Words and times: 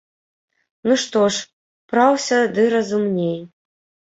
Ну 0.87 0.93
што 1.03 1.21
ж, 1.35 1.45
праўся 1.93 2.41
ды 2.57 2.67
разумней. 2.77 3.37